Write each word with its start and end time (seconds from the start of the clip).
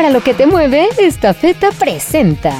Para 0.00 0.12
lo 0.12 0.22
que 0.22 0.32
te 0.32 0.46
mueve, 0.46 0.88
esta 0.96 1.34
feta 1.34 1.70
presenta. 1.72 2.54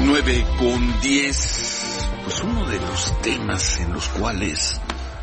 Nueve 0.00 0.44
con 0.58 1.00
diez. 1.00 1.98
Pues 2.24 2.42
uno 2.42 2.66
de 2.66 2.78
los 2.78 3.22
temas 3.22 3.80
en 3.80 3.90
los 3.94 4.06
cuales 4.10 4.78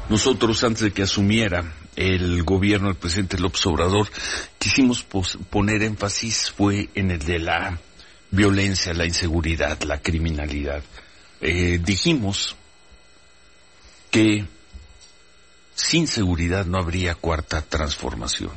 nosotros 0.10 0.64
antes 0.64 0.82
de 0.82 0.92
que 0.92 1.04
asumiera 1.04 1.72
el 1.96 2.42
gobierno 2.42 2.88
del 2.88 2.98
presidente 2.98 3.38
López 3.38 3.64
Obrador 3.68 4.08
quisimos 4.58 5.06
poner 5.52 5.84
énfasis 5.84 6.50
fue 6.50 6.90
en 6.96 7.12
el 7.12 7.20
de 7.20 7.38
la 7.38 7.80
violencia, 8.32 8.94
la 8.94 9.06
inseguridad, 9.06 9.82
la 9.84 10.02
criminalidad. 10.02 10.82
Eh, 11.42 11.80
dijimos 11.84 12.56
que 14.10 14.46
sin 15.76 16.08
seguridad 16.08 16.66
no 16.66 16.78
habría 16.78 17.16
cuarta 17.16 17.62
transformación. 17.62 18.52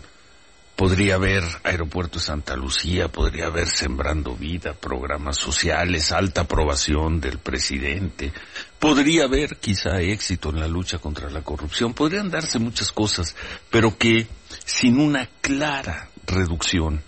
Podría 0.77 1.15
haber 1.15 1.45
Aeropuerto 1.63 2.19
Santa 2.19 2.57
Lucía, 2.57 3.07
podría 3.07 3.47
haber 3.47 3.69
Sembrando 3.69 4.35
Vida, 4.35 4.75
programas 4.75 5.37
sociales, 5.37 6.11
alta 6.11 6.43
aprobación 6.43 7.21
del 7.21 7.39
presidente, 7.39 8.33
podría 8.81 9.25
haber 9.25 9.57
quizá 9.59 10.01
éxito 10.01 10.51
en 10.51 10.59
la 10.59 10.67
lucha 10.67 10.99
contra 10.99 11.31
la 11.31 11.43
corrupción, 11.43 11.95
podrían 11.95 12.29
darse 12.29 12.59
muchas 12.59 12.91
cosas, 12.91 13.37
pero 13.71 13.97
que 13.97 14.27
sin 14.65 14.99
una 14.99 15.29
clara 15.41 16.09
reducción 16.27 17.05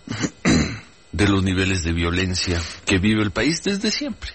de 1.16 1.28
los 1.28 1.42
niveles 1.42 1.82
de 1.82 1.94
violencia 1.94 2.60
que 2.84 2.98
vive 2.98 3.22
el 3.22 3.30
país 3.30 3.62
desde 3.64 3.90
siempre, 3.90 4.32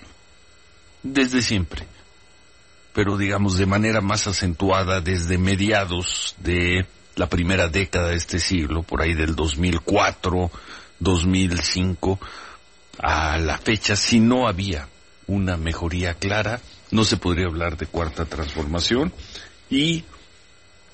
desde 1.03 1.43
siempre, 1.43 1.85
pero 2.91 3.17
digamos 3.17 3.57
de 3.57 3.67
manera 3.67 4.01
más 4.01 4.25
acentuada 4.25 4.99
desde 4.99 5.37
mediados 5.37 6.35
de 6.39 6.87
la 7.15 7.29
primera 7.29 7.67
década 7.67 8.07
de 8.07 8.15
este 8.15 8.39
siglo, 8.39 8.81
por 8.81 9.03
ahí 9.03 9.13
del 9.13 9.35
2004, 9.35 10.49
2005, 10.97 12.19
a 12.97 13.37
la 13.37 13.59
fecha, 13.59 13.95
si 13.95 14.19
no 14.19 14.47
había 14.47 14.87
una 15.27 15.57
mejoría 15.57 16.15
clara, 16.15 16.61
no 16.89 17.03
se 17.03 17.17
podría 17.17 17.45
hablar 17.45 17.77
de 17.77 17.85
cuarta 17.85 18.25
transformación. 18.25 19.13
Y 19.69 20.03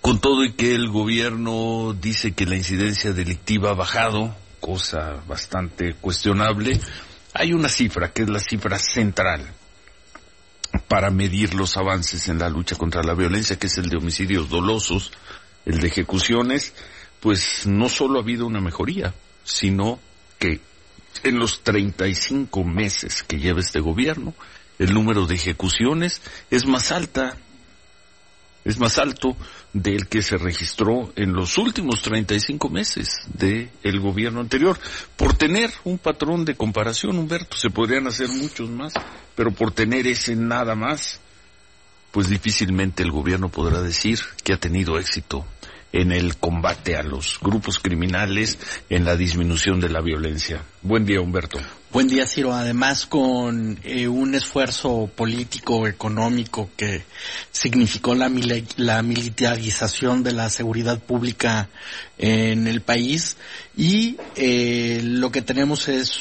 con 0.01 0.19
todo 0.19 0.43
y 0.43 0.51
que 0.51 0.75
el 0.75 0.89
gobierno 0.89 1.95
dice 1.99 2.33
que 2.33 2.45
la 2.45 2.57
incidencia 2.57 3.13
delictiva 3.13 3.71
ha 3.71 3.73
bajado, 3.73 4.35
cosa 4.59 5.21
bastante 5.27 5.93
cuestionable, 5.95 6.79
hay 7.33 7.53
una 7.53 7.69
cifra 7.69 8.11
que 8.11 8.23
es 8.23 8.29
la 8.29 8.39
cifra 8.39 8.79
central 8.79 9.45
para 10.87 11.09
medir 11.09 11.53
los 11.53 11.77
avances 11.77 12.27
en 12.29 12.39
la 12.39 12.49
lucha 12.49 12.75
contra 12.75 13.03
la 13.03 13.13
violencia, 13.13 13.57
que 13.57 13.67
es 13.67 13.77
el 13.77 13.89
de 13.89 13.97
homicidios 13.97 14.49
dolosos, 14.49 15.11
el 15.65 15.79
de 15.79 15.87
ejecuciones, 15.87 16.73
pues 17.19 17.65
no 17.65 17.89
solo 17.89 18.19
ha 18.19 18.23
habido 18.23 18.45
una 18.45 18.61
mejoría, 18.61 19.13
sino 19.43 19.99
que 20.39 20.61
en 21.23 21.39
los 21.39 21.63
35 21.63 22.63
meses 22.63 23.23
que 23.23 23.39
lleva 23.39 23.59
este 23.59 23.79
gobierno, 23.79 24.33
el 24.79 24.93
número 24.93 25.25
de 25.25 25.35
ejecuciones 25.35 26.21
es 26.51 26.65
más 26.65 26.91
alta 26.91 27.37
es 28.67 28.77
más 28.79 28.99
alto 28.99 29.37
del 29.71 30.07
que 30.07 30.21
se 30.21 30.37
registró 30.37 31.13
en 31.15 31.31
los 31.31 31.57
últimos 31.57 32.01
35 32.01 32.69
meses 32.69 33.21
del 33.33 33.69
el 33.81 33.99
gobierno 34.01 34.41
anterior. 34.41 34.77
Por 35.15 35.33
tener 35.35 35.71
un 35.85 35.97
patrón 35.97 36.43
de 36.43 36.55
comparación, 36.55 37.17
Humberto, 37.17 37.55
se 37.55 37.69
podrían 37.69 38.07
hacer 38.07 38.27
muchos 38.27 38.69
más, 38.69 38.91
pero 39.35 39.51
por 39.51 39.71
tener 39.71 40.05
ese 40.05 40.35
nada 40.35 40.75
más, 40.75 41.21
pues 42.11 42.27
difícilmente 42.27 43.03
el 43.03 43.11
gobierno 43.11 43.47
podrá 43.47 43.81
decir 43.81 44.19
que 44.43 44.51
ha 44.51 44.57
tenido 44.57 44.99
éxito 44.99 45.45
en 45.91 46.11
el 46.11 46.37
combate 46.37 46.95
a 46.95 47.03
los 47.03 47.39
grupos 47.41 47.79
criminales, 47.79 48.57
en 48.89 49.05
la 49.05 49.15
disminución 49.15 49.79
de 49.79 49.89
la 49.89 50.01
violencia. 50.01 50.63
Buen 50.81 51.05
día, 51.05 51.21
Humberto. 51.21 51.59
Buen 51.91 52.07
día, 52.07 52.27
Ciro. 52.27 52.53
Además, 52.53 53.05
con 53.05 53.79
eh, 53.83 54.07
un 54.07 54.35
esfuerzo 54.35 55.09
político, 55.15 55.87
económico 55.87 56.69
que 56.75 57.03
significó 57.51 58.13
la, 58.13 58.29
la 58.75 59.01
militarización 59.01 60.21
de 60.21 60.33
la 60.33 60.49
seguridad 60.49 60.99
pública 60.99 61.69
en 62.17 62.67
el 62.67 62.81
país 62.81 63.37
y 63.75 64.17
eh, 64.35 65.01
lo 65.03 65.31
que 65.31 65.41
tenemos 65.41 65.87
es 65.87 66.19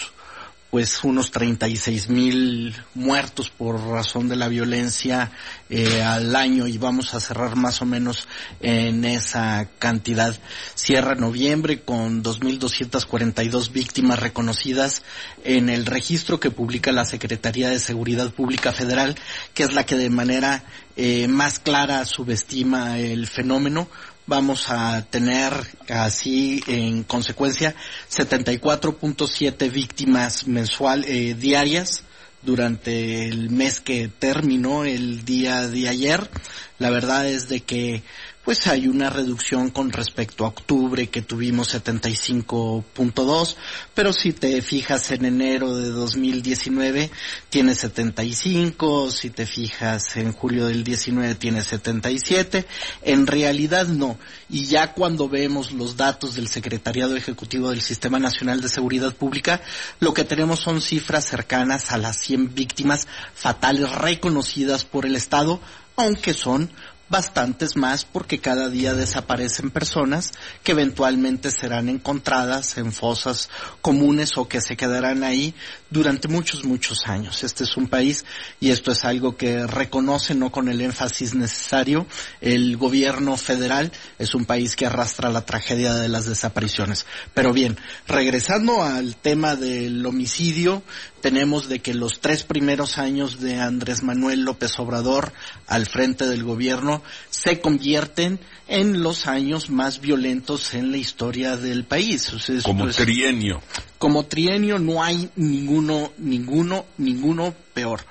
pues 0.70 1.04
unos 1.04 1.30
36 1.30 2.08
mil 2.08 2.74
muertos 2.94 3.50
por 3.50 3.80
razón 3.80 4.28
de 4.28 4.36
la 4.36 4.48
violencia 4.48 5.30
eh, 5.70 6.02
al 6.02 6.34
año 6.34 6.66
y 6.66 6.76
vamos 6.76 7.14
a 7.14 7.20
cerrar 7.20 7.56
más 7.56 7.80
o 7.82 7.86
menos 7.86 8.28
en 8.60 9.04
esa 9.04 9.68
cantidad. 9.78 10.36
Cierra 10.74 11.14
noviembre 11.14 11.80
con 11.80 12.22
2.242 12.22 13.72
víctimas 13.72 14.18
reconocidas 14.18 15.02
en 15.44 15.68
el 15.68 15.86
registro 15.86 16.40
que 16.40 16.50
publica 16.50 16.92
la 16.92 17.04
Secretaría 17.04 17.70
de 17.70 17.78
Seguridad 17.78 18.30
Pública 18.32 18.72
Federal, 18.72 19.16
que 19.54 19.62
es 19.62 19.72
la 19.72 19.86
que 19.86 19.96
de 19.96 20.10
manera 20.10 20.64
eh, 20.96 21.28
más 21.28 21.58
clara 21.58 22.04
subestima 22.04 22.98
el 22.98 23.26
fenómeno 23.26 23.88
vamos 24.26 24.66
a 24.68 25.02
tener 25.08 25.52
así 25.88 26.62
en 26.66 27.04
consecuencia 27.04 27.74
74.7 28.10 29.70
víctimas 29.70 30.46
mensual 30.46 31.04
eh, 31.06 31.34
diarias 31.34 32.02
durante 32.42 33.28
el 33.28 33.50
mes 33.50 33.80
que 33.80 34.08
terminó 34.08 34.84
el 34.84 35.24
día 35.24 35.66
de 35.66 35.88
ayer. 35.88 36.30
La 36.78 36.90
verdad 36.90 37.26
es 37.26 37.48
de 37.48 37.60
que 37.60 38.02
pues 38.46 38.68
hay 38.68 38.86
una 38.86 39.10
reducción 39.10 39.70
con 39.70 39.90
respecto 39.90 40.44
a 40.44 40.48
octubre 40.50 41.08
que 41.08 41.20
tuvimos 41.20 41.74
75.2, 41.74 43.56
pero 43.92 44.12
si 44.12 44.32
te 44.32 44.62
fijas 44.62 45.10
en 45.10 45.24
enero 45.24 45.76
de 45.76 45.90
2019 45.90 47.10
tiene 47.50 47.74
75, 47.74 49.10
si 49.10 49.30
te 49.30 49.46
fijas 49.46 50.16
en 50.16 50.30
julio 50.30 50.66
del 50.66 50.84
19 50.84 51.34
tiene 51.34 51.60
77, 51.60 52.64
en 53.02 53.26
realidad 53.26 53.88
no. 53.88 54.16
Y 54.48 54.66
ya 54.66 54.92
cuando 54.92 55.28
vemos 55.28 55.72
los 55.72 55.96
datos 55.96 56.36
del 56.36 56.46
Secretariado 56.46 57.16
Ejecutivo 57.16 57.70
del 57.70 57.80
Sistema 57.80 58.20
Nacional 58.20 58.60
de 58.60 58.68
Seguridad 58.68 59.12
Pública, 59.12 59.60
lo 59.98 60.14
que 60.14 60.22
tenemos 60.22 60.60
son 60.60 60.80
cifras 60.80 61.24
cercanas 61.24 61.90
a 61.90 61.98
las 61.98 62.20
100 62.20 62.54
víctimas 62.54 63.08
fatales 63.34 63.90
reconocidas 63.90 64.84
por 64.84 65.04
el 65.04 65.16
Estado, 65.16 65.60
aunque 65.96 66.32
son 66.32 66.70
bastantes 67.08 67.76
más 67.76 68.04
porque 68.04 68.40
cada 68.40 68.68
día 68.68 68.94
desaparecen 68.94 69.70
personas 69.70 70.32
que 70.62 70.72
eventualmente 70.72 71.50
serán 71.50 71.88
encontradas 71.88 72.78
en 72.78 72.92
fosas 72.92 73.48
comunes 73.80 74.36
o 74.36 74.48
que 74.48 74.60
se 74.60 74.76
quedarán 74.76 75.22
ahí 75.22 75.54
durante 75.90 76.28
muchos, 76.28 76.64
muchos 76.64 77.06
años. 77.06 77.44
Este 77.44 77.64
es 77.64 77.76
un 77.76 77.88
país 77.88 78.24
y 78.60 78.70
esto 78.70 78.92
es 78.92 79.04
algo 79.04 79.36
que 79.36 79.66
reconoce 79.66 80.34
no 80.34 80.50
con 80.50 80.68
el 80.68 80.80
énfasis 80.80 81.34
necesario 81.34 82.06
el 82.40 82.76
gobierno 82.76 83.36
federal. 83.36 83.92
Es 84.18 84.34
un 84.34 84.44
país 84.44 84.76
que 84.76 84.86
arrastra 84.86 85.30
la 85.30 85.44
tragedia 85.44 85.94
de 85.94 86.08
las 86.08 86.26
desapariciones. 86.26 87.06
Pero 87.34 87.52
bien, 87.52 87.78
regresando 88.06 88.82
al 88.82 89.16
tema 89.16 89.56
del 89.56 90.04
homicidio, 90.04 90.82
tenemos 91.20 91.68
de 91.68 91.80
que 91.80 91.94
los 91.94 92.20
tres 92.20 92.42
primeros 92.42 92.98
años 92.98 93.40
de 93.40 93.60
Andrés 93.60 94.02
Manuel 94.02 94.42
López 94.42 94.78
Obrador 94.78 95.32
al 95.66 95.86
frente 95.86 96.26
del 96.26 96.44
gobierno 96.44 97.02
se 97.30 97.60
convierten 97.60 98.38
en 98.68 99.02
los 99.02 99.26
años 99.26 99.70
más 99.70 100.00
violentos 100.00 100.74
en 100.74 100.90
la 100.90 100.96
historia 100.96 101.56
del 101.56 101.84
país. 101.84 102.32
como 102.62 102.88
trienio. 102.90 103.62
Como 103.98 104.26
trienio 104.26 104.78
no 104.78 105.02
hay 105.02 105.30
ninguno, 105.36 106.12
ninguno, 106.18 106.84
ninguno 106.98 107.54
peor. 107.72 108.04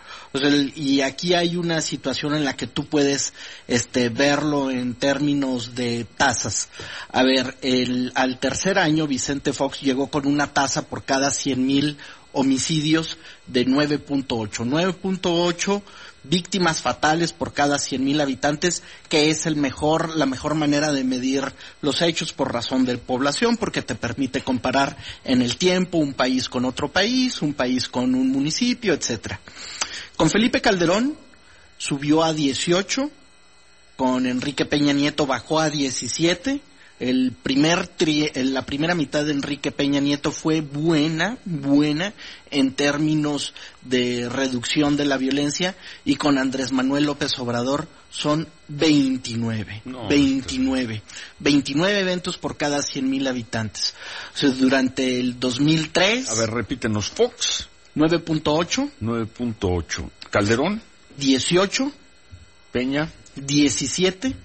y 0.75 1.01
aquí 1.01 1.33
hay 1.33 1.55
una 1.55 1.79
situación 1.81 2.35
en 2.35 2.43
la 2.43 2.55
que 2.55 2.67
tú 2.67 2.85
puedes 2.85 3.33
este, 3.67 4.09
verlo 4.09 4.69
en 4.71 4.95
términos 4.95 5.75
de 5.75 6.05
tasas. 6.17 6.69
A 7.11 7.23
ver, 7.23 7.55
el, 7.61 8.11
al 8.15 8.39
tercer 8.39 8.79
año 8.79 9.07
Vicente 9.07 9.53
Fox 9.53 9.81
llegó 9.81 10.07
con 10.07 10.25
una 10.27 10.53
tasa 10.53 10.83
por 10.83 11.03
cada 11.03 11.31
100 11.31 11.65
mil 11.65 11.97
homicidios 12.35 13.17
de 13.47 13.65
9.8. 13.65 14.65
9.8 14.65 15.81
víctimas 16.23 16.81
fatales 16.81 17.33
por 17.33 17.53
cada 17.53 17.77
100.000 17.77 18.21
habitantes, 18.21 18.83
que 19.09 19.29
es 19.29 19.45
el 19.45 19.55
mejor, 19.55 20.15
la 20.15 20.25
mejor 20.25 20.55
manera 20.55 20.91
de 20.91 21.03
medir 21.03 21.53
los 21.81 22.01
hechos 22.01 22.33
por 22.33 22.53
razón 22.53 22.85
de 22.85 22.97
población, 22.97 23.57
porque 23.57 23.81
te 23.81 23.95
permite 23.95 24.41
comparar 24.41 24.97
en 25.23 25.41
el 25.41 25.57
tiempo 25.57 25.97
un 25.97 26.13
país 26.13 26.49
con 26.49 26.65
otro 26.65 26.91
país, 26.91 27.41
un 27.41 27.53
país 27.53 27.87
con 27.87 28.15
un 28.15 28.29
municipio, 28.29 28.93
etcétera. 28.93 29.39
Con 30.17 30.29
Felipe 30.29 30.61
Calderón 30.61 31.17
subió 31.77 32.23
a 32.23 32.33
18, 32.33 33.09
con 33.95 34.25
Enrique 34.25 34.65
Peña 34.65 34.93
Nieto 34.93 35.25
bajó 35.25 35.59
a 35.59 35.69
17, 35.69 36.61
el 36.99 37.33
primer 37.33 37.87
tri, 37.87 38.31
la 38.35 38.65
primera 38.65 38.95
mitad 38.95 39.25
de 39.25 39.31
Enrique 39.31 39.71
Peña 39.71 39.99
Nieto 39.99 40.31
fue 40.31 40.61
buena, 40.61 41.37
buena 41.43 42.13
en 42.51 42.73
términos 42.73 43.53
de 43.81 44.29
reducción 44.29 44.95
de 44.95 45.05
la 45.05 45.17
violencia 45.17 45.75
y 46.05 46.15
con 46.15 46.37
Andrés 46.37 46.71
Manuel 46.71 47.05
López 47.05 47.37
Obrador 47.39 47.87
son 48.09 48.47
29, 48.69 49.83
29, 50.09 51.01
29 51.39 51.99
eventos 51.99 52.37
por 52.37 52.55
cada 52.55 52.81
100 52.81 53.09
mil 53.09 53.27
habitantes. 53.27 53.93
O 54.33 54.37
sea, 54.37 54.49
durante 54.51 55.19
el 55.19 55.37
2003. 55.37 56.29
A 56.29 56.35
ver, 56.35 56.51
repítenos, 56.51 57.09
Fox. 57.09 57.67
9.8. 57.95 58.91
9.8. 59.01 60.09
Calderón. 60.29 60.81
18. 61.17 61.91
Peña. 62.71 63.11
17. 63.35 64.35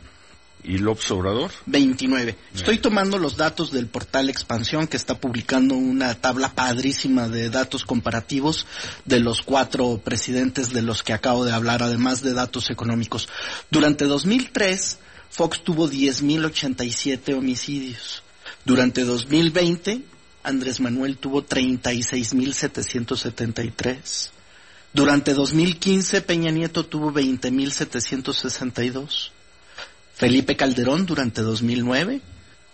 ¿Y 0.62 0.78
López 0.78 1.10
Obrador? 1.10 1.50
29. 1.66 2.36
Estoy 2.54 2.78
tomando 2.78 3.18
los 3.18 3.36
datos 3.36 3.72
del 3.72 3.86
portal 3.86 4.28
Expansión 4.28 4.86
que 4.86 4.96
está 4.96 5.18
publicando 5.18 5.74
una 5.74 6.14
tabla 6.14 6.54
padrísima 6.54 7.28
de 7.28 7.48
datos 7.48 7.84
comparativos 7.84 8.66
de 9.04 9.20
los 9.20 9.42
cuatro 9.42 10.00
presidentes 10.04 10.72
de 10.72 10.82
los 10.82 11.02
que 11.02 11.14
acabo 11.14 11.44
de 11.44 11.52
hablar, 11.52 11.82
además 11.82 12.22
de 12.22 12.34
datos 12.34 12.70
económicos. 12.70 13.28
Durante 13.70 14.04
2003, 14.04 14.98
Fox 15.30 15.64
tuvo 15.64 15.88
10.087 15.88 17.34
homicidios. 17.34 18.22
Durante 18.64 19.04
2020, 19.04 20.02
Andrés 20.42 20.80
Manuel 20.80 21.16
tuvo 21.16 21.46
36.773. 21.46 24.30
Durante 24.92 25.34
2015, 25.34 26.22
Peña 26.22 26.50
Nieto 26.50 26.84
tuvo 26.84 27.12
20.762. 27.12 29.30
Felipe 30.20 30.55
Calderón 30.55 31.06
durante 31.06 31.40
2009, 31.40 32.20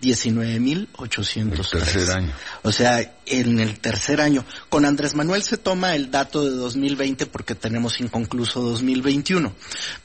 19.803. 0.02 1.70
tercer 1.70 2.10
año. 2.10 2.32
O 2.62 2.72
sea, 2.72 3.14
en 3.24 3.60
el 3.60 3.78
tercer 3.78 4.20
año. 4.20 4.44
Con 4.68 4.84
Andrés 4.84 5.14
Manuel 5.14 5.44
se 5.44 5.56
toma 5.56 5.94
el 5.94 6.10
dato 6.10 6.44
de 6.44 6.50
2020 6.50 7.26
porque 7.26 7.54
tenemos 7.54 8.00
inconcluso 8.00 8.62
2021. 8.62 9.54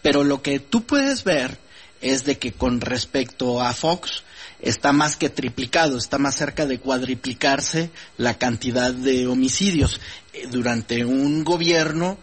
Pero 0.03 0.23
lo 0.23 0.43
que 0.43 0.59
tú 0.59 0.83
puedes 0.83 1.23
ver 1.23 1.57
es 1.99 2.25
de 2.25 2.37
que 2.37 2.51
con 2.51 2.79
respecto 2.79 3.59
a 3.59 3.73
Fox, 3.73 4.21
está 4.59 4.93
más 4.93 5.15
que 5.15 5.29
triplicado, 5.29 5.97
está 5.97 6.19
más 6.19 6.35
cerca 6.35 6.67
de 6.67 6.77
cuadriplicarse 6.77 7.89
la 8.17 8.37
cantidad 8.37 8.93
de 8.93 9.25
homicidios 9.25 9.99
eh, 10.33 10.45
durante 10.47 11.05
un 11.05 11.43
gobierno, 11.43 12.19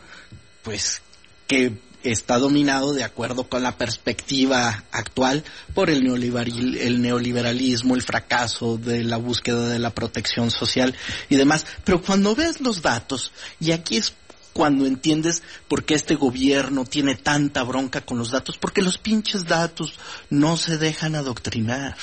pues, 0.62 1.03
que 1.49 1.88
está 2.03 2.39
dominado 2.39 2.93
de 2.95 3.05
acuerdo 3.05 3.49
con 3.49 3.62
la 3.62 3.77
perspectiva 3.77 4.85
actual 4.93 5.45
por 5.75 5.91
el, 5.91 6.06
el 6.06 7.03
neoliberalismo, 7.03 7.95
el 7.95 8.03
fracaso 8.03 8.77
de 8.77 9.05
la 9.05 9.17
búsqueda 9.17 9.69
de 9.69 9.79
la 9.79 9.91
protección 9.91 10.50
social 10.50 10.95
y 11.29 11.37
demás. 11.37 11.67
Pero 11.85 12.03
cuando 12.03 12.35
ves 12.35 12.61
los 12.61 12.83
datos, 12.83 13.33
y 13.61 13.73
aquí 13.73 13.97
es 13.97 14.15
cuando 14.53 14.87
entiendes 14.87 15.43
por 15.69 15.85
qué 15.85 15.95
este 15.95 16.17
gobierno 16.17 16.85
tiene 16.85 17.15
tanta 17.15 17.62
bronca 17.62 18.01
con 18.01 18.19
los 18.19 18.33
datos, 18.33 18.59
porque 18.59 18.83
los 18.83 18.99
pinches 18.99 19.44
datos 19.44 19.94
no 20.31 20.56
se 20.56 20.79
dejan 20.79 21.15
adoctrinar. 21.15 21.97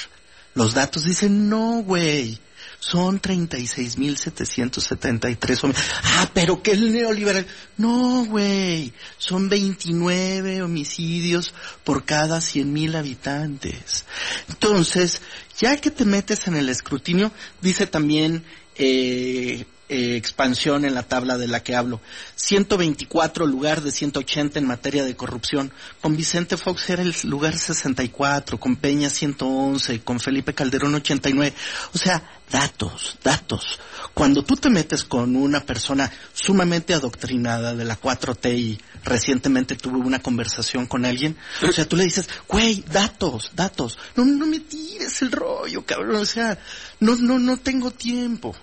Los 0.54 0.74
datos 0.74 1.04
dicen, 1.04 1.50
no, 1.50 1.84
güey, 1.84 2.40
son 2.86 3.20
36.773 3.20 5.64
homicidios. 5.64 5.92
Ah, 6.04 6.30
pero 6.36 6.62
que 6.62 6.74
el 6.74 6.94
neoliberal. 6.94 7.48
No, 7.78 8.26
güey, 8.26 8.94
son 9.18 9.50
29 9.50 10.62
homicidios 10.62 11.56
por 11.84 12.06
cada 12.06 12.38
100.000 12.38 12.96
habitantes. 12.96 14.06
Entonces, 14.50 15.24
ya 15.58 15.78
que 15.78 15.90
te 15.90 16.06
metes 16.06 16.48
en 16.48 16.58
el 16.58 16.70
escrutinio, 16.70 17.32
dice 17.60 17.88
también 17.88 18.44
eh, 18.76 19.66
eh, 19.88 20.16
expansión 20.16 20.84
en 20.84 20.96
la 20.96 21.04
tabla 21.04 21.38
de 21.38 21.48
la 21.48 21.62
que 21.62 21.76
hablo. 21.76 22.02
124 22.36 23.46
lugar 23.46 23.82
de 23.82 23.92
180 23.92 24.58
en 24.58 24.66
materia 24.66 25.06
de 25.06 25.16
corrupción. 25.16 25.72
Con 26.02 26.18
Vicente 26.18 26.58
Fox 26.58 26.90
era 26.90 27.04
el 27.04 27.16
lugar 27.24 27.56
64, 27.56 28.60
con 28.60 28.78
Peña 28.78 29.12
111, 29.12 30.02
con 30.02 30.20
Felipe 30.20 30.56
Calderón 30.56 30.96
89. 30.96 31.54
O 31.94 31.98
sea, 32.00 32.24
datos, 32.50 33.18
datos. 33.24 33.80
Cuando 34.16 34.44
tú 34.44 34.56
te 34.56 34.72
metes 34.72 35.04
con 35.04 35.36
una 35.36 35.60
persona 35.60 36.12
sumamente 36.34 36.94
adoctrinada 36.94 37.76
de 37.76 37.86
la 37.86 38.00
4T 38.00 38.58
y 38.58 38.82
recientemente 39.04 39.76
tuve 39.76 40.00
una 40.00 40.20
conversación 40.20 40.88
con 40.88 41.06
alguien, 41.06 41.38
o 41.62 41.72
sea, 41.72 41.88
tú 41.88 41.96
le 41.96 42.06
dices, 42.06 42.28
güey, 42.48 42.84
datos, 42.92 43.52
datos. 43.54 44.00
No, 44.16 44.26
no 44.26 44.48
me 44.48 44.62
tires 44.62 45.22
el 45.22 45.32
rollo, 45.32 45.86
cabrón. 45.86 46.16
O 46.16 46.26
sea, 46.26 46.58
no, 47.00 47.16
no, 47.18 47.38
no 47.38 47.58
tengo 47.58 47.92
tiempo. 47.92 48.56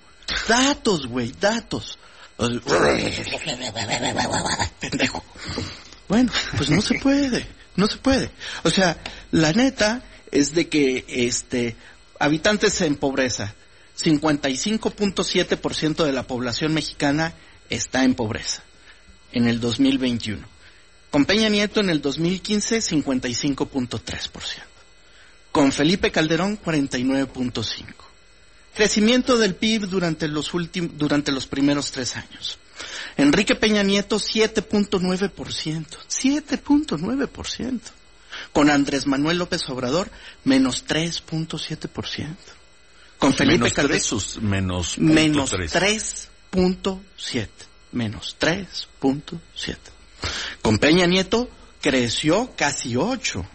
Datos, 0.48 1.06
güey, 1.06 1.32
datos. 1.40 1.98
Pendejo. 4.80 5.22
Bueno, 6.08 6.32
pues 6.56 6.70
no 6.70 6.82
se 6.82 6.98
puede, 6.98 7.46
no 7.76 7.86
se 7.86 7.98
puede. 7.98 8.30
O 8.64 8.70
sea, 8.70 8.98
la 9.30 9.52
neta 9.52 10.02
es 10.30 10.54
de 10.54 10.68
que, 10.68 11.04
este, 11.08 11.76
habitantes 12.18 12.80
en 12.80 12.96
pobreza, 12.96 13.54
55.7% 13.98 16.04
de 16.04 16.12
la 16.12 16.26
población 16.26 16.74
mexicana 16.74 17.34
está 17.70 18.04
en 18.04 18.14
pobreza 18.14 18.62
en 19.32 19.46
el 19.46 19.60
2021. 19.60 20.46
Con 21.10 21.26
Peña 21.26 21.48
Nieto 21.48 21.80
en 21.80 21.90
el 21.90 22.00
2015, 22.00 22.78
55.3%. 22.78 24.30
Con 25.52 25.72
Felipe 25.72 26.10
Calderón, 26.10 26.58
49.5%. 26.60 28.11
Crecimiento 28.74 29.36
del 29.36 29.54
PIB 29.54 29.86
durante 29.88 30.28
los 30.28 30.54
últimos, 30.54 30.96
durante 30.96 31.30
los 31.32 31.46
primeros 31.46 31.92
tres 31.92 32.16
años. 32.16 32.58
Enrique 33.16 33.54
Peña 33.54 33.82
Nieto, 33.82 34.16
7.9%. 34.16 35.86
7.9%. 36.08 37.80
Con 38.52 38.70
Andrés 38.70 39.06
Manuel 39.06 39.38
López 39.38 39.68
Obrador, 39.68 40.10
menos 40.44 40.86
3.7%. 40.86 42.36
Con 43.18 43.34
Felipe 43.34 43.58
menos 43.58 43.72
Calderón. 43.74 44.00
menos 44.40 44.98
menos 44.98 45.52
3.7. 45.52 47.48
Menos 47.92 48.36
3.7. 48.40 49.76
Con 50.62 50.78
Peña 50.78 51.06
Nieto 51.06 51.50
creció 51.80 52.52
casi 52.56 52.96
8 52.96 53.46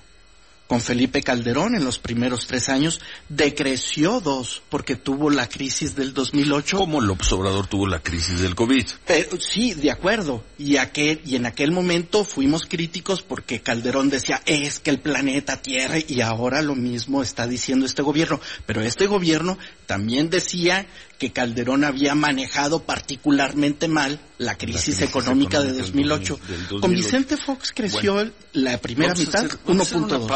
con 0.67 0.81
Felipe 0.81 1.23
Calderón 1.23 1.75
en 1.75 1.85
los 1.85 1.97
primeros 1.97 2.45
tres 2.45 2.69
años 2.69 2.99
decreció 3.29 4.19
dos 4.19 4.61
porque 4.69 4.95
tuvo 4.95 5.29
la 5.29 5.47
crisis 5.47 5.95
del 5.95 6.13
2008. 6.13 6.77
Como 6.77 7.01
López 7.01 7.31
Obrador 7.31 7.67
tuvo 7.67 7.87
la 7.87 7.99
crisis 7.99 8.41
del 8.41 8.53
COVID. 8.53 8.85
Pero, 9.05 9.39
sí, 9.39 9.73
de 9.73 9.91
acuerdo. 9.91 10.43
Y, 10.57 10.77
aquel, 10.77 11.21
y 11.25 11.35
en 11.35 11.45
aquel 11.45 11.71
momento 11.71 12.25
fuimos 12.25 12.65
críticos 12.65 13.21
porque 13.21 13.61
Calderón 13.61 14.09
decía, 14.09 14.41
es 14.45 14.79
que 14.79 14.89
el 14.89 14.99
planeta 14.99 15.61
Tierra, 15.61 15.95
y 16.05 16.21
ahora 16.21 16.61
lo 16.61 16.75
mismo 16.75 17.23
está 17.23 17.47
diciendo 17.47 17.85
este 17.85 18.01
gobierno. 18.01 18.41
Pero 18.65 18.81
este 18.81 19.07
gobierno 19.07 19.57
también 19.85 20.29
decía 20.29 20.85
que 21.17 21.31
Calderón 21.31 21.83
había 21.83 22.13
manejado 22.13 22.83
particularmente 22.83 23.87
mal 23.87 24.19
la 24.37 24.55
crisis, 24.55 25.01
económica, 25.01 25.61
de 25.61 25.73
2008. 25.73 26.39
Con 26.79 26.91
Vicente 26.91 27.37
Fox 27.37 27.71
creció 27.73 28.29
la 28.53 28.77
primera 28.77 29.15
mitad 29.15 29.45
1.2. 29.45 30.27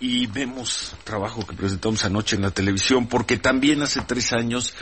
y 0.00 0.26
vemos 0.26 0.94
trabajo 1.04 1.46
que 1.46 1.56
presentamos 1.56 2.04
anoche 2.04 2.36
en 2.36 2.42
la 2.42 2.50
televisión 2.50 3.06
porque 3.06 3.36
también 3.36 3.82
hace 3.82 4.00
tres 4.02 4.32
años 4.32 4.74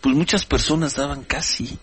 pues 0.00 0.14
muchas 0.14 0.46
personas 0.46 0.96
daban 0.96 1.24
casi 1.24 1.78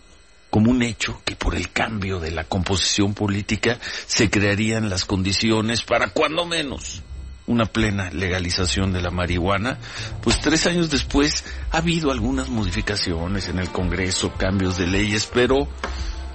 como 0.49 0.71
un 0.71 0.81
hecho 0.81 1.21
que 1.23 1.35
por 1.35 1.55
el 1.55 1.71
cambio 1.71 2.19
de 2.19 2.31
la 2.31 2.43
composición 2.43 3.13
política 3.13 3.79
se 4.07 4.29
crearían 4.29 4.89
las 4.89 5.05
condiciones 5.05 5.83
para 5.83 6.09
cuando 6.09 6.45
menos 6.45 7.03
una 7.45 7.65
plena 7.65 8.09
legalización 8.11 8.91
de 8.91 9.01
la 9.01 9.09
marihuana, 9.09 9.77
pues 10.21 10.41
tres 10.41 10.67
años 10.67 10.89
después 10.91 11.45
ha 11.71 11.77
habido 11.77 12.11
algunas 12.11 12.49
modificaciones 12.49 13.47
en 13.47 13.59
el 13.59 13.69
Congreso, 13.69 14.33
cambios 14.33 14.77
de 14.77 14.87
leyes, 14.87 15.29
pero 15.33 15.67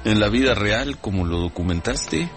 en 0.05 0.21
la 0.21 0.29
vida 0.29 0.55
real, 0.55 0.99
como 0.99 1.27
lo 1.27 1.39
documentaste, 1.39 2.31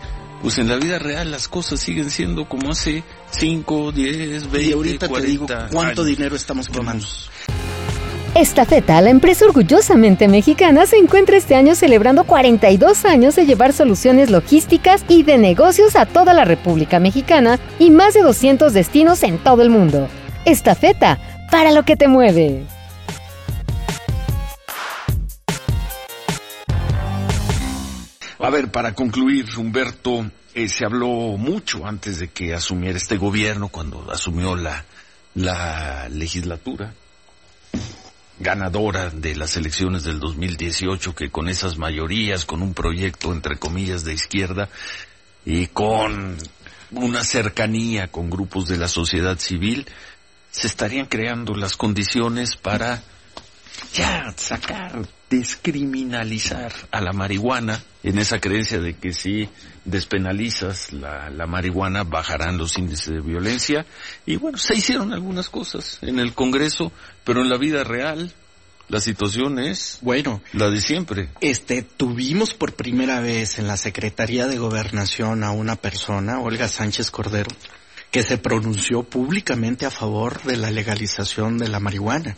pues 0.46 0.60
en 0.60 0.68
la 0.68 0.76
vida 0.76 1.00
real 1.00 1.32
las 1.32 1.48
cosas 1.48 1.80
siguen 1.80 2.12
siendo 2.12 2.48
como 2.48 2.70
hace 2.70 3.04
5, 3.32 3.92
10, 3.92 4.52
20, 4.52 4.62
y 4.62 4.74
ahorita 4.74 5.08
40 5.08 5.26
te 5.26 5.32
digo 5.32 5.48
cuánto 5.72 6.02
años. 6.04 6.06
dinero 6.06 6.36
estamos 6.36 6.70
quemando. 6.70 7.04
Estafeta, 8.36 9.02
la 9.02 9.10
empresa 9.10 9.46
orgullosamente 9.46 10.28
mexicana, 10.28 10.86
se 10.86 10.98
encuentra 10.98 11.36
este 11.36 11.56
año 11.56 11.74
celebrando 11.74 12.26
42 12.26 13.06
años 13.06 13.36
de 13.36 13.48
llevar 13.48 13.74
soluciones 13.74 14.30
logísticas 14.30 15.04
y 15.08 15.24
de 15.24 15.40
negocios 15.40 15.96
a 15.96 16.06
toda 16.06 16.36
la 16.36 16.46
República 16.46 17.00
Mexicana 17.00 17.60
y 17.80 17.90
más 17.90 18.14
de 18.14 18.22
200 18.22 18.72
destinos 18.72 19.24
en 19.24 19.40
todo 19.40 19.64
el 19.64 19.72
mundo. 19.72 20.10
Estafeta, 20.46 21.18
para 21.50 21.72
lo 21.72 21.86
que 21.86 21.96
te 21.96 22.08
mueve. 22.08 22.66
A 28.46 28.50
ver, 28.52 28.70
para 28.70 28.94
concluir, 28.94 29.48
Humberto, 29.58 30.30
eh, 30.54 30.70
se 30.70 30.86
habló 30.86 31.08
mucho 31.08 31.88
antes 31.88 32.20
de 32.20 32.28
que 32.28 32.54
asumiera 32.54 32.96
este 32.96 33.18
gobierno, 33.18 33.70
cuando 33.70 34.12
asumió 34.12 34.56
la 34.56 34.86
la 35.36 36.08
legislatura, 36.10 36.94
ganadora 38.40 39.10
de 39.10 39.36
las 39.36 39.58
elecciones 39.58 40.04
del 40.04 40.20
2018, 40.20 41.14
que 41.14 41.30
con 41.30 41.50
esas 41.50 41.78
mayorías, 41.78 42.46
con 42.46 42.62
un 42.62 42.74
proyecto 42.74 43.32
entre 43.34 43.58
comillas 43.58 44.04
de 44.04 44.14
izquierda 44.14 44.70
y 45.46 45.68
con 45.68 46.38
una 46.92 47.24
cercanía 47.24 48.08
con 48.08 48.30
grupos 48.30 48.68
de 48.68 48.78
la 48.78 48.88
sociedad 48.88 49.38
civil, 49.38 49.86
se 50.52 50.68
estarían 50.68 51.08
creando 51.08 51.54
las 51.54 51.76
condiciones 51.76 52.56
para 52.56 53.04
ya 53.96 54.34
sacar, 54.36 55.08
descriminalizar 55.30 56.74
a 56.92 57.00
la 57.00 57.14
marihuana, 57.14 57.82
en 58.04 58.20
esa 58.20 58.40
creencia 58.40 58.80
de 58.80 58.96
que 58.96 59.14
si 59.14 59.50
despenalizas 59.86 60.92
la, 60.92 61.30
la, 61.30 61.48
marihuana 61.48 62.04
bajarán 62.04 62.58
los 62.58 62.78
índices 62.78 63.14
de 63.14 63.22
violencia. 63.22 63.86
Y 64.26 64.36
bueno, 64.36 64.58
se 64.58 64.76
hicieron 64.76 65.14
algunas 65.14 65.50
cosas 65.50 66.00
en 66.02 66.20
el 66.20 66.34
Congreso, 66.34 66.92
pero 67.24 67.42
en 67.42 67.50
la 67.50 67.58
vida 67.58 67.84
real 67.84 68.34
la 68.90 69.00
situación 69.00 69.60
es 69.60 70.00
bueno 70.02 70.42
la 70.54 70.70
de 70.70 70.82
siempre. 70.82 71.30
Este 71.40 71.82
tuvimos 71.82 72.54
por 72.54 72.74
primera 72.74 73.22
vez 73.22 73.60
en 73.60 73.68
la 73.68 73.78
Secretaría 73.78 74.46
de 74.46 74.58
Gobernación 74.58 75.44
a 75.44 75.52
una 75.52 75.78
persona, 75.78 76.40
Olga 76.40 76.68
Sánchez 76.68 77.10
Cordero, 77.12 77.50
que 78.12 78.24
se 78.24 78.38
pronunció 78.38 79.04
públicamente 79.04 79.86
a 79.86 79.92
favor 79.92 80.44
de 80.44 80.58
la 80.58 80.70
legalización 80.70 81.58
de 81.58 81.70
la 81.70 81.80
marihuana 81.80 82.36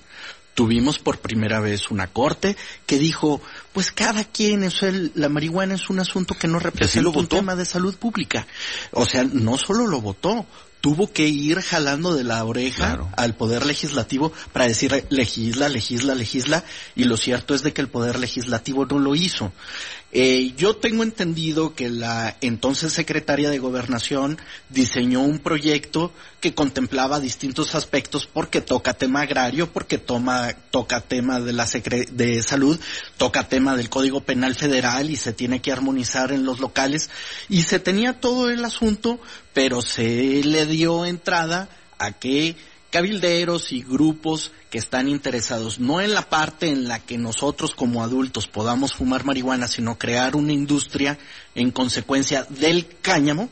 tuvimos 0.58 0.98
por 0.98 1.20
primera 1.20 1.60
vez 1.60 1.92
una 1.92 2.08
corte 2.08 2.58
que 2.88 2.98
dijo, 2.98 3.40
pues 3.74 3.92
cada 3.92 4.24
quien, 4.24 4.64
eso 4.64 4.88
el, 4.88 5.12
la 5.14 5.30
marihuana 5.30 5.76
es 5.76 5.92
un 5.92 6.00
asunto 6.00 6.34
que 6.34 6.48
no 6.48 6.58
representa 6.58 7.12
un 7.12 7.28
tema 7.28 7.56
de 7.56 7.64
salud 7.64 7.96
pública. 7.96 8.48
O 8.90 9.06
sea, 9.06 9.24
no 9.24 9.60
solo 9.60 9.86
lo 9.86 10.02
votó, 10.02 10.48
tuvo 10.88 11.12
que 11.12 11.27
ir 11.27 11.60
jalando 11.60 12.15
de 12.15 12.24
la 12.24 12.46
oreja 12.46 12.86
claro. 12.86 13.10
al 13.17 13.36
poder 13.36 13.65
legislativo 13.65 14.32
para 14.53 14.67
decir 14.67 15.06
legisla, 15.10 15.67
legisla, 15.67 16.15
legisla, 16.15 16.63
y 16.96 17.03
lo 17.03 17.17
cierto 17.17 17.53
es 17.53 17.62
de 17.62 17.74
que 17.74 17.82
el 17.82 17.89
poder 17.89 18.17
legislativo 18.17 18.86
no 18.86 18.98
lo 18.98 19.13
hizo. 19.13 19.51
Eh, 20.13 20.53
yo 20.56 20.77
tengo 20.77 21.03
entendido 21.03 21.75
que 21.75 21.89
la 21.89 22.38
entonces 22.39 22.94
secretaria 22.94 23.50
de 23.50 23.60
Gobernación 23.60 24.38
diseñó 24.70 25.22
un 25.22 25.39
proyecto 25.39 26.13
que 26.39 26.53
contemplaba 26.53 27.20
distintos 27.20 27.75
aspectos 27.75 28.25
porque 28.25 28.62
toca 28.62 28.94
tema 28.94 29.22
agrario, 29.22 29.74
porque 29.74 29.98
toma, 29.98 30.53
toca 30.72 31.01
tema 31.01 31.41
de 31.41 31.51
la 31.51 31.65
de 31.65 32.41
salud, 32.41 32.79
toca 33.17 33.50
tema 33.50 33.75
del 33.75 33.89
Código 33.89 34.22
Penal 34.22 34.56
Federal 34.56 35.10
y 35.10 35.17
se 35.17 35.34
tiene 35.34 35.62
que 35.62 35.74
armonizar 35.74 36.32
en 36.32 36.46
los 36.46 36.62
locales 36.62 37.10
y 37.50 37.63
se 37.63 37.79
tenía 37.79 38.22
todo 38.22 38.50
el 38.50 38.63
asunto, 38.63 39.20
pero 39.58 39.82
se 39.82 40.44
le 40.44 40.68
dio 40.68 41.04
entrada 41.04 41.68
a 41.98 42.12
que 42.12 42.56
cabilderos 42.92 43.72
y 43.72 43.82
grupos 43.82 44.52
que 44.70 44.78
están 44.78 45.08
interesados 45.08 45.80
no 45.80 46.00
en 46.00 46.14
la 46.14 46.30
parte 46.30 46.70
en 46.70 46.88
la 46.88 47.00
que 47.00 47.18
nosotros 47.18 47.74
como 47.74 48.04
adultos 48.04 48.46
podamos 48.46 48.94
fumar 48.94 49.26
marihuana, 49.26 49.68
sino 49.68 49.98
crear 49.98 50.36
una 50.36 50.54
industria 50.54 51.18
en 51.56 51.72
consecuencia 51.72 52.46
del 52.52 52.86
cáñamo, 53.02 53.50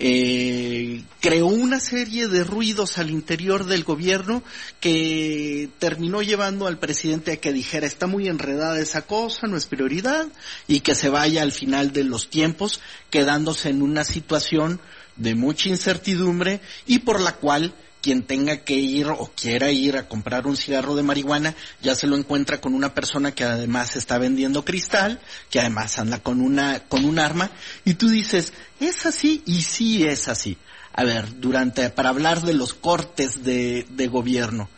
eh, 0.00 1.04
creó 1.20 1.46
una 1.46 1.78
serie 1.78 2.26
de 2.26 2.42
ruidos 2.42 2.98
al 2.98 3.08
interior 3.08 3.64
del 3.64 3.84
gobierno 3.84 4.42
que 4.80 5.68
terminó 5.78 6.20
llevando 6.20 6.66
al 6.66 6.80
presidente 6.80 7.30
a 7.30 7.36
que 7.36 7.52
dijera 7.52 7.86
está 7.86 8.08
muy 8.08 8.26
enredada 8.26 8.80
esa 8.80 9.02
cosa, 9.02 9.46
no 9.46 9.56
es 9.56 9.66
prioridad, 9.66 10.26
y 10.66 10.80
que 10.80 10.96
se 10.96 11.08
vaya 11.08 11.42
al 11.42 11.52
final 11.52 11.92
de 11.92 12.02
los 12.02 12.28
tiempos 12.28 12.80
quedándose 13.08 13.68
en 13.68 13.82
una 13.82 14.02
situación 14.02 14.80
de 15.18 15.34
mucha 15.34 15.68
incertidumbre 15.68 16.60
y 16.86 17.00
por 17.00 17.20
la 17.20 17.32
cual 17.32 17.74
quien 18.00 18.22
tenga 18.22 18.58
que 18.58 18.74
ir 18.74 19.08
o 19.08 19.30
quiera 19.34 19.70
ir 19.70 19.96
a 19.96 20.08
comprar 20.08 20.46
un 20.46 20.56
cigarro 20.56 20.94
de 20.94 21.02
marihuana 21.02 21.54
ya 21.82 21.94
se 21.94 22.06
lo 22.06 22.16
encuentra 22.16 22.60
con 22.60 22.74
una 22.74 22.94
persona 22.94 23.32
que 23.32 23.44
además 23.44 23.96
está 23.96 24.18
vendiendo 24.18 24.64
cristal, 24.64 25.20
que 25.50 25.60
además 25.60 25.98
anda 25.98 26.20
con 26.20 26.40
una 26.40 26.80
con 26.88 27.04
un 27.04 27.18
arma 27.18 27.50
y 27.84 27.94
tú 27.94 28.08
dices, 28.08 28.52
"Es 28.80 29.04
así" 29.04 29.42
y 29.46 29.62
sí 29.62 30.04
es 30.06 30.28
así. 30.28 30.56
A 30.92 31.04
ver, 31.04 31.40
durante 31.40 31.90
para 31.90 32.08
hablar 32.08 32.42
de 32.42 32.54
los 32.54 32.74
cortes 32.74 33.44
de 33.44 33.86
de 33.90 34.06
gobierno, 34.06 34.68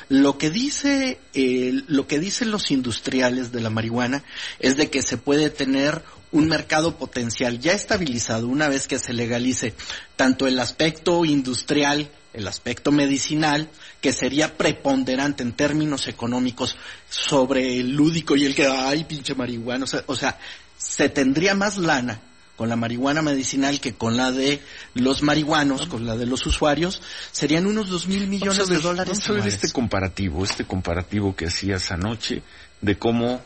Lo 0.09 0.37
que 0.37 0.49
dice, 0.49 1.19
eh, 1.33 1.81
lo 1.87 2.07
que 2.07 2.19
dicen 2.19 2.51
los 2.51 2.71
industriales 2.71 3.51
de 3.51 3.61
la 3.61 3.69
marihuana 3.69 4.23
es 4.59 4.77
de 4.77 4.89
que 4.89 5.01
se 5.01 5.17
puede 5.17 5.49
tener 5.49 6.03
un 6.31 6.47
mercado 6.47 6.97
potencial 6.97 7.59
ya 7.59 7.73
estabilizado 7.73 8.47
una 8.47 8.67
vez 8.67 8.87
que 8.87 8.99
se 8.99 9.13
legalice 9.13 9.73
tanto 10.15 10.47
el 10.47 10.59
aspecto 10.59 11.23
industrial, 11.25 12.09
el 12.33 12.47
aspecto 12.47 12.91
medicinal, 12.91 13.69
que 14.01 14.11
sería 14.11 14.57
preponderante 14.57 15.43
en 15.43 15.53
términos 15.53 16.07
económicos 16.07 16.75
sobre 17.09 17.79
el 17.79 17.91
lúdico 17.91 18.35
y 18.35 18.45
el 18.45 18.53
que, 18.53 18.67
ay, 18.67 19.05
pinche 19.05 19.33
marihuana, 19.33 19.85
o 19.85 19.87
sea, 19.87 20.03
o 20.07 20.15
sea 20.15 20.37
se 20.77 21.09
tendría 21.09 21.55
más 21.55 21.77
lana 21.77 22.21
con 22.55 22.69
la 22.69 22.75
marihuana 22.75 23.21
medicinal 23.21 23.79
que 23.79 23.93
con 23.93 24.17
la 24.17 24.31
de 24.31 24.61
los 24.93 25.23
marihuanos, 25.23 25.87
con 25.87 26.05
la 26.05 26.15
de 26.15 26.25
los 26.25 26.45
usuarios, 26.45 27.01
serían 27.31 27.67
unos 27.67 27.89
dos 27.89 28.07
mil 28.07 28.27
millones 28.27 28.67
de 28.67 28.79
dólares. 28.79 29.19
Vamos 29.25 29.29
a 29.29 29.33
ver 29.33 29.47
este 29.47 29.71
comparativo, 29.71 30.43
este 30.43 30.65
comparativo 30.65 31.35
que 31.35 31.47
hacías 31.47 31.91
anoche 31.91 32.41
de 32.81 32.97
cómo 32.97 33.41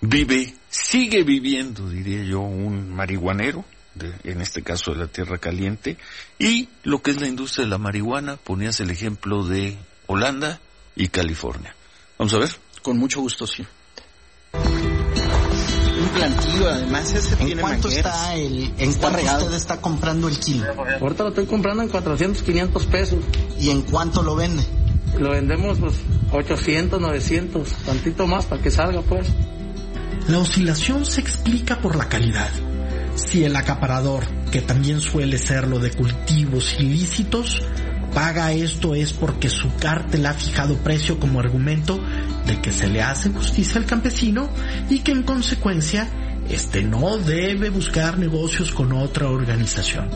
vive, 0.00 0.54
sigue 0.70 1.22
viviendo, 1.24 1.88
diría 1.88 2.24
yo, 2.24 2.40
un 2.40 2.90
marihuanero, 2.94 3.64
de, 3.94 4.14
en 4.24 4.40
este 4.40 4.62
caso 4.62 4.92
de 4.92 4.98
la 4.98 5.06
tierra 5.06 5.38
caliente, 5.38 5.98
y 6.38 6.68
lo 6.84 7.02
que 7.02 7.10
es 7.10 7.20
la 7.20 7.28
industria 7.28 7.64
de 7.64 7.70
la 7.70 7.78
marihuana, 7.78 8.36
ponías 8.36 8.80
el 8.80 8.90
ejemplo 8.90 9.44
de 9.44 9.76
Holanda 10.06 10.60
y 10.96 11.08
California. 11.08 11.74
Vamos 12.18 12.32
a 12.34 12.38
ver. 12.38 12.50
Con 12.82 12.98
mucho 12.98 13.20
gusto, 13.20 13.46
sí 13.46 13.66
plantillo, 16.10 16.68
además 16.68 17.12
ese 17.12 17.32
¿En 17.34 17.46
tiene 17.46 17.62
cuánto 17.62 17.88
mangueras. 17.88 18.14
está 18.14 18.34
el, 18.36 18.64
en 18.78 18.88
Está 18.90 19.00
cuánto 19.00 19.16
regado. 19.18 19.44
usted 19.44 19.56
está 19.56 19.80
comprando 19.80 20.28
el 20.28 20.38
kilo? 20.38 20.66
Ahorita 21.00 21.22
lo 21.22 21.28
estoy 21.30 21.46
comprando 21.46 21.82
en 21.82 21.88
400, 21.88 22.42
500 22.42 22.86
pesos. 22.86 23.18
¿Y 23.58 23.70
en 23.70 23.82
cuánto 23.82 24.22
lo 24.22 24.34
vende? 24.36 24.64
Lo 25.18 25.30
vendemos 25.30 25.78
pues 25.78 25.94
800, 26.32 27.00
900, 27.00 27.68
tantito 27.84 28.26
más 28.26 28.46
para 28.46 28.62
que 28.62 28.70
salga 28.70 29.02
pues. 29.02 29.26
La 30.28 30.38
oscilación 30.38 31.04
se 31.04 31.20
explica 31.20 31.80
por 31.80 31.96
la 31.96 32.08
calidad. 32.08 32.50
Si 33.16 33.44
el 33.44 33.56
acaparador, 33.56 34.24
que 34.50 34.60
también 34.62 35.00
suele 35.00 35.36
serlo 35.38 35.78
de 35.78 35.90
cultivos 35.90 36.76
ilícitos, 36.78 37.62
paga 38.14 38.52
esto 38.52 38.94
es 38.94 39.12
porque 39.12 39.48
su 39.48 39.74
cártel 39.76 40.26
ha 40.26 40.34
fijado 40.34 40.76
precio 40.76 41.18
como 41.18 41.40
argumento 41.40 42.00
de 42.46 42.60
que 42.60 42.72
se 42.72 42.88
le 42.88 43.02
hace 43.02 43.30
justicia 43.30 43.80
al 43.80 43.86
campesino 43.86 44.48
y 44.88 45.00
que 45.00 45.12
en 45.12 45.22
consecuencia 45.22 46.08
este 46.48 46.82
no 46.82 47.18
debe 47.18 47.70
buscar 47.70 48.18
negocios 48.18 48.72
con 48.72 48.92
otra 48.92 49.28
organización. 49.28 50.08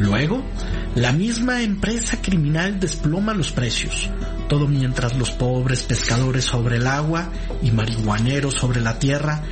Luego, 0.00 0.44
la 0.94 1.12
misma 1.12 1.62
empresa 1.62 2.20
criminal 2.20 2.80
desploma 2.80 3.34
los 3.34 3.52
precios, 3.52 4.10
todo 4.48 4.66
mientras 4.66 5.16
los 5.16 5.30
pobres 5.30 5.82
pescadores 5.82 6.44
sobre 6.44 6.76
el 6.76 6.86
agua 6.86 7.30
y 7.62 7.70
marihuaneros 7.70 8.54
sobre 8.54 8.80
la 8.80 8.98
tierra 8.98 9.42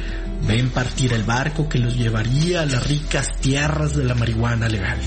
ven 0.46 0.70
partir 0.70 1.12
el 1.12 1.24
barco 1.24 1.68
que 1.68 1.78
los 1.78 1.96
llevaría 1.96 2.62
a 2.62 2.66
las 2.66 2.86
ricas 2.86 3.28
tierras 3.40 3.96
de 3.96 4.04
la 4.04 4.14
marihuana 4.14 4.68
legal. 4.68 4.98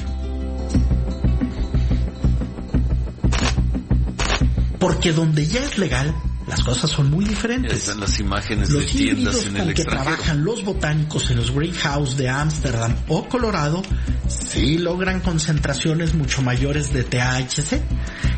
Porque 4.79 5.11
donde 5.11 5.45
ya 5.45 5.63
es 5.63 5.77
legal, 5.77 6.15
las 6.47 6.63
cosas 6.63 6.89
son 6.89 7.11
muy 7.11 7.25
diferentes. 7.25 7.73
Están 7.73 7.99
las 7.99 8.19
imágenes 8.19 8.69
de 8.69 8.75
Los 8.75 8.85
tiendas 8.87 9.35
híbridos 9.35 9.45
en 9.45 9.51
con 9.51 9.67
el 9.67 9.73
que 9.75 9.81
extranjero. 9.83 10.15
trabajan 10.15 10.43
los 10.43 10.63
botánicos 10.63 11.29
en 11.29 11.37
los 11.37 11.51
greenhouse 11.51 12.17
de 12.17 12.29
Ámsterdam 12.29 12.95
o 13.07 13.29
Colorado 13.29 13.83
sí 14.27 14.77
logran 14.79 15.21
concentraciones 15.21 16.15
mucho 16.15 16.41
mayores 16.41 16.91
de 16.91 17.03
THC, 17.03 17.81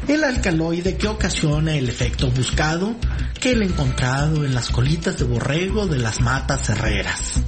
el 0.09 0.23
alcaloide 0.23 0.97
que 0.97 1.07
ocasiona 1.07 1.75
el 1.75 1.87
efecto 1.87 2.29
buscado 2.31 2.95
que 3.39 3.51
el 3.51 3.63
encontrado 3.63 4.43
en 4.43 4.53
las 4.53 4.69
colitas 4.69 5.17
de 5.17 5.23
borrego 5.23 5.87
de 5.87 5.99
las 5.99 6.19
matas 6.21 6.69
herreras. 6.69 7.41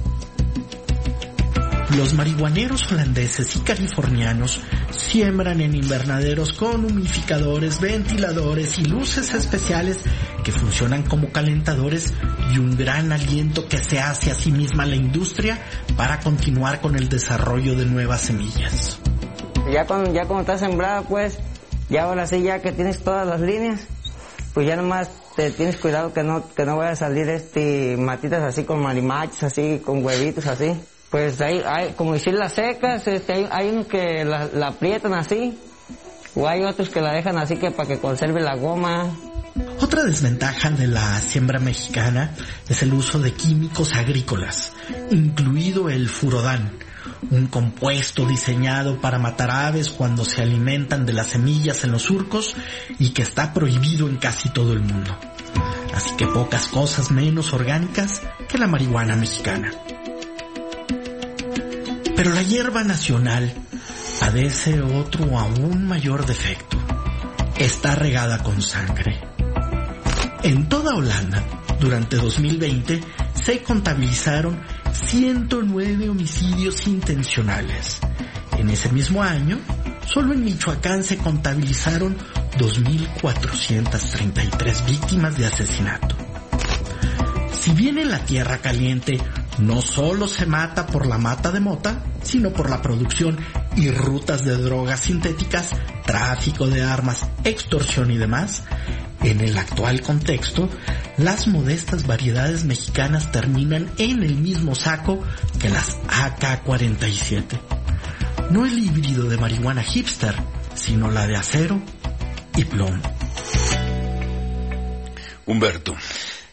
Los 1.90 2.14
marihuaneros 2.14 2.90
holandeses 2.90 3.54
y 3.56 3.60
californianos 3.60 4.60
siembran 4.90 5.60
en 5.60 5.74
invernaderos 5.74 6.54
con 6.54 6.84
humidificadores, 6.84 7.78
ventiladores 7.78 8.78
y 8.78 8.86
luces 8.86 9.32
especiales 9.34 9.98
que 10.42 10.50
funcionan 10.50 11.02
como 11.02 11.30
calentadores 11.30 12.12
y 12.52 12.58
un 12.58 12.76
gran 12.76 13.12
aliento 13.12 13.68
que 13.68 13.78
se 13.78 14.00
hace 14.00 14.30
a 14.30 14.34
sí 14.34 14.50
misma 14.50 14.86
la 14.86 14.96
industria 14.96 15.60
para 15.96 16.20
continuar 16.20 16.80
con 16.80 16.96
el 16.96 17.08
desarrollo 17.08 17.76
de 17.76 17.84
nuevas 17.84 18.22
semillas. 18.22 18.98
Ya 19.70 19.86
cuando, 19.86 20.12
ya 20.12 20.24
cuando 20.24 20.40
está 20.40 20.58
sembrada, 20.58 21.02
pues, 21.02 21.38
ya 21.90 22.04
ahora 22.04 22.26
sí, 22.26 22.42
ya 22.42 22.60
que 22.60 22.72
tienes 22.72 23.04
todas 23.04 23.26
las 23.26 23.40
líneas, 23.40 23.86
pues 24.54 24.66
ya 24.66 24.76
nomás 24.76 25.10
te 25.36 25.50
tienes 25.50 25.76
cuidado 25.76 26.12
que 26.12 26.22
no, 26.22 26.48
que 26.54 26.64
no 26.64 26.78
vaya 26.78 26.92
a 26.92 26.96
salir 26.96 27.28
este 27.28 27.96
matitas 27.98 28.42
así 28.42 28.64
con 28.64 28.80
marimachos, 28.80 29.42
así 29.42 29.80
con 29.84 30.04
huevitos 30.04 30.46
así. 30.46 30.74
Pues 31.14 31.40
hay, 31.40 31.62
hay 31.64 31.92
como 31.92 32.14
decir 32.14 32.34
las 32.34 32.54
secas, 32.54 33.06
este, 33.06 33.46
hay, 33.48 33.68
unos 33.68 33.86
que 33.86 34.24
la, 34.24 34.48
la 34.52 34.66
aprietan 34.66 35.14
así, 35.14 35.56
o 36.34 36.48
hay 36.48 36.64
otros 36.64 36.88
que 36.88 37.00
la 37.00 37.12
dejan 37.12 37.38
así 37.38 37.54
que 37.54 37.70
para 37.70 37.88
que 37.88 38.00
conserve 38.00 38.40
la 38.40 38.56
goma. 38.56 39.12
Otra 39.80 40.02
desventaja 40.02 40.70
de 40.70 40.88
la 40.88 41.20
siembra 41.20 41.60
mexicana 41.60 42.34
es 42.68 42.82
el 42.82 42.92
uso 42.92 43.20
de 43.20 43.32
químicos 43.32 43.94
agrícolas, 43.94 44.72
incluido 45.12 45.88
el 45.88 46.08
furodán, 46.08 46.78
un 47.30 47.46
compuesto 47.46 48.26
diseñado 48.26 49.00
para 49.00 49.20
matar 49.20 49.52
aves 49.52 49.90
cuando 49.90 50.24
se 50.24 50.42
alimentan 50.42 51.06
de 51.06 51.12
las 51.12 51.28
semillas 51.28 51.84
en 51.84 51.92
los 51.92 52.02
surcos 52.02 52.56
y 52.98 53.10
que 53.10 53.22
está 53.22 53.52
prohibido 53.52 54.08
en 54.08 54.16
casi 54.16 54.48
todo 54.48 54.72
el 54.72 54.80
mundo. 54.80 55.16
Así 55.94 56.16
que 56.16 56.26
pocas 56.26 56.66
cosas 56.66 57.12
menos 57.12 57.52
orgánicas 57.52 58.20
que 58.48 58.58
la 58.58 58.66
marihuana 58.66 59.14
mexicana. 59.14 59.70
Pero 62.24 62.36
la 62.36 62.42
hierba 62.42 62.82
nacional 62.82 63.52
padece 64.18 64.80
otro 64.80 65.38
aún 65.38 65.86
mayor 65.86 66.24
defecto. 66.24 66.78
Está 67.58 67.96
regada 67.96 68.42
con 68.42 68.62
sangre. 68.62 69.20
En 70.42 70.66
toda 70.70 70.94
Holanda, 70.94 71.44
durante 71.78 72.16
2020, 72.16 73.02
se 73.34 73.62
contabilizaron 73.62 74.58
109 74.90 76.08
homicidios 76.08 76.86
intencionales. 76.86 77.98
En 78.56 78.70
ese 78.70 78.90
mismo 78.90 79.22
año, 79.22 79.58
solo 80.10 80.32
en 80.32 80.44
Michoacán 80.44 81.04
se 81.04 81.18
contabilizaron 81.18 82.16
2.433 82.56 84.86
víctimas 84.86 85.36
de 85.36 85.44
asesinato. 85.44 86.16
Si 87.52 87.72
bien 87.72 87.98
en 87.98 88.10
la 88.10 88.20
Tierra 88.20 88.56
Caliente 88.58 89.18
no 89.58 89.82
solo 89.82 90.26
se 90.26 90.46
mata 90.46 90.86
por 90.86 91.06
la 91.06 91.18
mata 91.18 91.52
de 91.52 91.60
mota, 91.60 92.02
sino 92.22 92.52
por 92.52 92.70
la 92.70 92.82
producción 92.82 93.38
y 93.76 93.90
rutas 93.90 94.44
de 94.44 94.56
drogas 94.56 95.00
sintéticas, 95.00 95.70
tráfico 96.04 96.66
de 96.66 96.82
armas, 96.82 97.26
extorsión 97.44 98.10
y 98.10 98.16
demás, 98.16 98.62
en 99.22 99.40
el 99.40 99.56
actual 99.56 100.02
contexto, 100.02 100.68
las 101.16 101.46
modestas 101.48 102.06
variedades 102.06 102.64
mexicanas 102.64 103.32
terminan 103.32 103.90
en 103.98 104.22
el 104.22 104.36
mismo 104.36 104.74
saco 104.74 105.22
que 105.58 105.70
las 105.70 105.96
AK-47. 106.08 107.58
No 108.50 108.66
el 108.66 108.78
híbrido 108.78 109.28
de 109.28 109.38
marihuana 109.38 109.82
hipster, 109.82 110.34
sino 110.74 111.10
la 111.10 111.26
de 111.26 111.36
acero 111.36 111.80
y 112.56 112.64
plomo. 112.64 113.02
Humberto. 115.46 115.94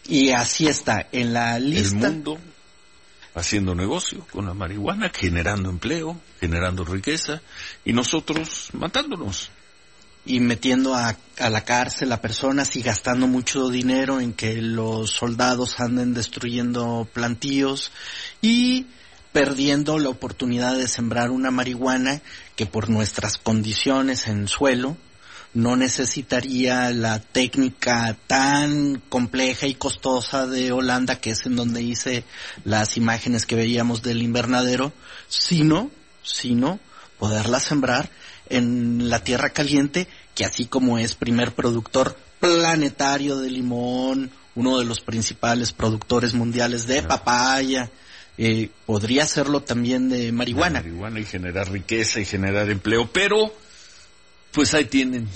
Y 0.08 0.30
así 0.30 0.66
está, 0.66 1.08
en 1.12 1.34
la 1.34 1.58
lista... 1.58 2.06
El 2.08 2.14
mundo 2.14 2.38
haciendo 3.34 3.74
negocio 3.74 4.26
con 4.30 4.46
la 4.46 4.54
marihuana, 4.54 5.10
generando 5.14 5.70
empleo, 5.70 6.20
generando 6.40 6.84
riqueza, 6.84 7.40
y 7.84 7.92
nosotros 7.92 8.70
matándonos. 8.72 9.50
Y 10.24 10.38
metiendo 10.38 10.94
a, 10.94 11.16
a, 11.38 11.50
la 11.50 11.64
cárcel 11.64 12.12
a 12.12 12.20
personas 12.20 12.76
y 12.76 12.82
gastando 12.82 13.26
mucho 13.26 13.68
dinero 13.70 14.20
en 14.20 14.34
que 14.34 14.62
los 14.62 15.10
soldados 15.10 15.80
anden 15.80 16.14
destruyendo 16.14 17.08
plantíos 17.12 17.90
y 18.40 18.86
perdiendo 19.32 19.98
la 19.98 20.10
oportunidad 20.10 20.76
de 20.76 20.86
sembrar 20.86 21.30
una 21.30 21.50
marihuana 21.50 22.22
que 22.54 22.66
por 22.66 22.88
nuestras 22.88 23.36
condiciones 23.36 24.28
en 24.28 24.46
suelo 24.46 24.96
no 25.54 25.76
necesitaría 25.76 26.90
la 26.90 27.20
técnica 27.20 28.16
tan 28.26 29.02
compleja 29.08 29.66
y 29.66 29.74
costosa 29.74 30.46
de 30.46 30.72
Holanda, 30.72 31.20
que 31.20 31.30
es 31.30 31.44
en 31.44 31.56
donde 31.56 31.82
hice 31.82 32.24
las 32.64 32.96
imágenes 32.96 33.44
que 33.44 33.56
veíamos 33.56 34.02
del 34.02 34.22
invernadero, 34.22 34.92
sino, 35.28 35.90
sino 36.22 36.80
poderla 37.18 37.60
sembrar 37.60 38.10
en 38.48 39.10
la 39.10 39.22
tierra 39.22 39.50
caliente, 39.50 40.08
que 40.34 40.44
así 40.44 40.66
como 40.66 40.98
es 40.98 41.14
primer 41.14 41.54
productor 41.54 42.16
planetario 42.40 43.38
de 43.38 43.50
limón, 43.50 44.30
uno 44.54 44.78
de 44.78 44.84
los 44.84 45.00
principales 45.00 45.72
productores 45.72 46.34
mundiales 46.34 46.86
de 46.86 47.02
papaya, 47.02 47.90
eh, 48.38 48.70
podría 48.86 49.24
hacerlo 49.24 49.60
también 49.60 50.08
de 50.08 50.32
marihuana. 50.32 50.80
De 50.80 50.88
marihuana 50.88 51.20
y 51.20 51.24
generar 51.24 51.70
riqueza 51.70 52.20
y 52.20 52.24
generar 52.24 52.70
empleo, 52.70 53.10
pero 53.12 53.54
pues 54.52 54.74
ahí 54.74 54.84
tienen 54.84 55.28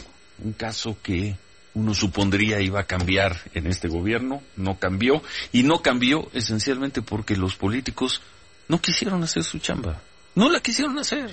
un 0.42 0.52
caso 0.52 0.96
que 1.02 1.36
uno 1.74 1.94
supondría 1.94 2.60
iba 2.60 2.80
a 2.80 2.86
cambiar 2.86 3.38
en 3.54 3.66
este 3.66 3.88
gobierno, 3.88 4.42
no 4.56 4.78
cambió, 4.78 5.22
y 5.52 5.62
no 5.62 5.82
cambió 5.82 6.30
esencialmente 6.32 7.02
porque 7.02 7.36
los 7.36 7.56
políticos 7.56 8.22
no 8.68 8.80
quisieron 8.80 9.22
hacer 9.22 9.44
su 9.44 9.58
chamba, 9.58 10.00
no 10.34 10.48
la 10.48 10.60
quisieron 10.60 10.98
hacer. 10.98 11.30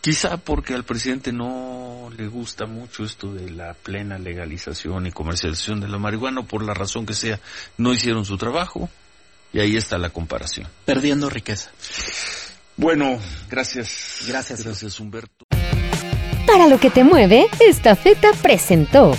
Quizá 0.00 0.36
porque 0.36 0.74
al 0.74 0.84
presidente 0.84 1.32
no 1.32 2.10
le 2.16 2.26
gusta 2.26 2.66
mucho 2.66 3.04
esto 3.04 3.32
de 3.32 3.50
la 3.50 3.74
plena 3.74 4.18
legalización 4.18 5.06
y 5.06 5.12
comercialización 5.12 5.80
de 5.80 5.86
la 5.86 5.98
marihuana, 5.98 6.40
o 6.40 6.44
por 6.44 6.64
la 6.64 6.74
razón 6.74 7.06
que 7.06 7.14
sea, 7.14 7.38
no 7.78 7.92
hicieron 7.92 8.24
su 8.24 8.36
trabajo, 8.36 8.90
y 9.52 9.60
ahí 9.60 9.76
está 9.76 9.98
la 9.98 10.10
comparación. 10.10 10.66
Perdiendo 10.84 11.30
riqueza. 11.30 11.70
Bueno, 12.76 13.20
gracias. 13.48 14.24
Gracias. 14.26 14.64
Gracias, 14.64 14.98
Humberto. 14.98 15.46
Para 16.46 16.66
lo 16.66 16.78
que 16.78 16.90
te 16.90 17.04
mueve, 17.04 17.48
esta 17.60 17.96
feta 17.96 18.30
presentó 18.42 19.12